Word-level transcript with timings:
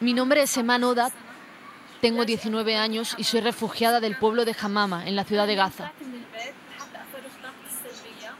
Mi 0.00 0.14
nombre 0.14 0.42
es 0.42 0.56
Eman 0.56 0.84
Oda, 0.84 1.10
tengo 2.00 2.24
19 2.24 2.76
años 2.76 3.14
y 3.18 3.24
soy 3.24 3.40
refugiada 3.40 4.00
del 4.00 4.16
pueblo 4.16 4.44
de 4.44 4.54
Hamama, 4.60 5.06
en 5.06 5.16
la 5.16 5.24
ciudad 5.24 5.46
de 5.46 5.56
Gaza. 5.56 5.92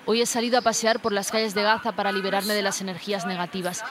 Hoy 0.07 0.23
he 0.23 0.27
salido 0.27 0.59
a 0.59 0.63
pasear 0.63 1.01
por 1.01 1.13
las 1.13 1.31
calles 1.31 1.55
de 1.55 1.63
Gaza 1.63 1.93
para 1.93 2.13
liberarme 2.13 2.55
de 2.55 2.63
las 2.63 2.81
energías 2.81 3.27
negativas. 3.27 3.83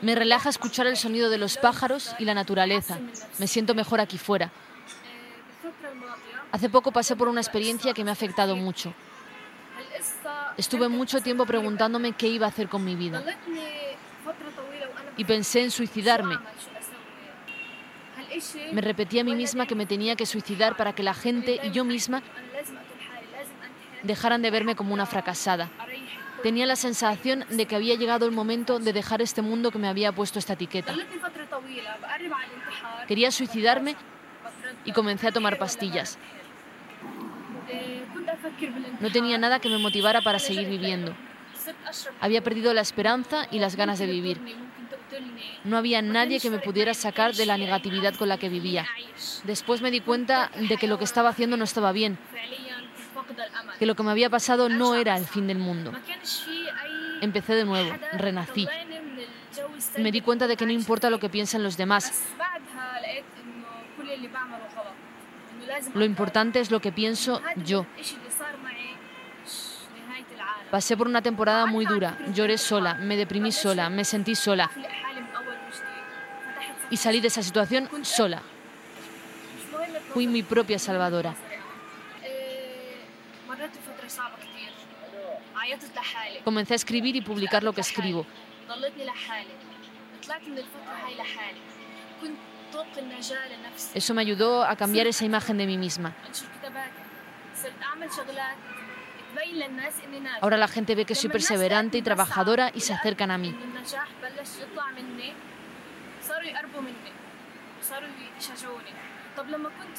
Me 0.00 0.14
relaja 0.14 0.48
escuchar 0.48 0.86
el 0.86 0.96
sonido 0.96 1.30
de 1.30 1.38
los 1.38 1.58
pájaros 1.58 2.14
y 2.18 2.24
la 2.24 2.34
naturaleza. 2.34 2.98
Me 3.38 3.46
siento 3.46 3.74
mejor 3.74 4.00
aquí 4.00 4.18
fuera. 4.18 4.50
Hace 6.50 6.70
poco 6.70 6.92
pasé 6.92 7.16
por 7.16 7.28
una 7.28 7.40
experiencia 7.40 7.92
que 7.92 8.04
me 8.04 8.10
ha 8.10 8.14
afectado 8.14 8.56
mucho. 8.56 8.94
Estuve 10.56 10.88
mucho 10.88 11.20
tiempo 11.20 11.44
preguntándome 11.46 12.12
qué 12.12 12.28
iba 12.28 12.46
a 12.46 12.48
hacer 12.48 12.68
con 12.68 12.84
mi 12.84 12.94
vida. 12.94 13.22
Y 15.16 15.24
pensé 15.24 15.62
en 15.62 15.70
suicidarme. 15.70 16.36
Me 18.72 18.80
repetí 18.80 19.18
a 19.18 19.24
mí 19.24 19.34
misma 19.34 19.66
que 19.66 19.74
me 19.74 19.86
tenía 19.86 20.16
que 20.16 20.26
suicidar 20.26 20.76
para 20.76 20.92
que 20.94 21.02
la 21.02 21.14
gente 21.14 21.60
y 21.62 21.70
yo 21.70 21.84
misma 21.84 22.22
dejaran 24.02 24.42
de 24.42 24.50
verme 24.50 24.74
como 24.74 24.92
una 24.92 25.06
fracasada. 25.06 25.70
Tenía 26.42 26.66
la 26.66 26.76
sensación 26.76 27.46
de 27.48 27.66
que 27.66 27.74
había 27.74 27.94
llegado 27.94 28.26
el 28.26 28.32
momento 28.32 28.78
de 28.78 28.92
dejar 28.92 29.22
este 29.22 29.40
mundo 29.40 29.70
que 29.70 29.78
me 29.78 29.88
había 29.88 30.12
puesto 30.12 30.38
esta 30.38 30.52
etiqueta. 30.52 30.94
Quería 33.08 33.30
suicidarme 33.30 33.96
y 34.84 34.92
comencé 34.92 35.28
a 35.28 35.32
tomar 35.32 35.56
pastillas. 35.58 36.18
No 39.00 39.10
tenía 39.10 39.38
nada 39.38 39.58
que 39.58 39.68
me 39.70 39.78
motivara 39.78 40.20
para 40.20 40.38
seguir 40.38 40.68
viviendo. 40.68 41.14
Había 42.20 42.42
perdido 42.42 42.74
la 42.74 42.82
esperanza 42.82 43.46
y 43.50 43.58
las 43.58 43.76
ganas 43.76 43.98
de 43.98 44.06
vivir. 44.06 44.40
No 45.64 45.76
había 45.76 46.02
nadie 46.02 46.40
que 46.40 46.50
me 46.50 46.58
pudiera 46.58 46.94
sacar 46.94 47.34
de 47.34 47.46
la 47.46 47.56
negatividad 47.56 48.14
con 48.14 48.28
la 48.28 48.38
que 48.38 48.48
vivía. 48.48 48.86
Después 49.44 49.80
me 49.80 49.90
di 49.90 50.00
cuenta 50.00 50.50
de 50.56 50.76
que 50.76 50.86
lo 50.86 50.98
que 50.98 51.04
estaba 51.04 51.30
haciendo 51.30 51.56
no 51.56 51.64
estaba 51.64 51.92
bien, 51.92 52.18
que 53.78 53.86
lo 53.86 53.94
que 53.94 54.02
me 54.02 54.10
había 54.10 54.30
pasado 54.30 54.68
no 54.68 54.94
era 54.94 55.16
el 55.16 55.26
fin 55.26 55.46
del 55.46 55.58
mundo. 55.58 55.92
Empecé 57.20 57.54
de 57.54 57.64
nuevo, 57.64 57.94
renací. 58.12 58.66
Me 59.98 60.12
di 60.12 60.20
cuenta 60.20 60.46
de 60.46 60.56
que 60.56 60.66
no 60.66 60.72
importa 60.72 61.10
lo 61.10 61.18
que 61.18 61.28
piensen 61.28 61.62
los 61.62 61.76
demás. 61.76 62.24
Lo 65.94 66.04
importante 66.04 66.60
es 66.60 66.70
lo 66.70 66.80
que 66.80 66.92
pienso 66.92 67.40
yo. 67.64 67.86
Pasé 70.70 70.96
por 70.96 71.06
una 71.06 71.22
temporada 71.22 71.66
muy 71.66 71.86
dura, 71.86 72.18
lloré 72.32 72.58
sola, 72.58 72.94
me 72.94 73.16
deprimí 73.16 73.52
sola, 73.52 73.88
me 73.90 74.04
sentí 74.04 74.34
sola. 74.34 74.70
Y 76.90 76.96
salí 76.96 77.20
de 77.20 77.28
esa 77.28 77.42
situación 77.42 77.88
sola. 78.04 78.42
Fui 80.12 80.26
mi 80.26 80.42
propia 80.42 80.78
salvadora. 80.78 81.34
Comencé 86.44 86.74
a 86.74 86.76
escribir 86.76 87.16
y 87.16 87.20
publicar 87.20 87.62
lo 87.62 87.72
que 87.72 87.80
escribo. 87.80 88.26
Eso 93.94 94.14
me 94.14 94.22
ayudó 94.22 94.64
a 94.64 94.76
cambiar 94.76 95.06
esa 95.06 95.24
imagen 95.24 95.56
de 95.58 95.66
mí 95.66 95.78
misma. 95.78 96.12
Ahora 100.40 100.56
la 100.56 100.68
gente 100.68 100.94
ve 100.94 101.04
que 101.04 101.14
soy 101.14 101.30
perseverante 101.30 101.98
y 101.98 102.02
trabajadora 102.02 102.70
y 102.74 102.80
se 102.80 102.92
acercan 102.92 103.30
a 103.30 103.38
mí. 103.38 103.54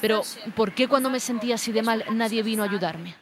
Pero, 0.00 0.22
¿por 0.54 0.72
qué 0.72 0.88
cuando 0.88 1.10
me 1.10 1.20
sentía 1.20 1.56
así 1.56 1.72
de 1.72 1.82
mal 1.82 2.04
nadie 2.10 2.42
vino 2.42 2.62
a 2.62 2.66
ayudarme? 2.66 3.16